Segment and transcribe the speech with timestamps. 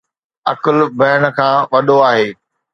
[0.51, 2.27] عقل بهن کان وڏو آهي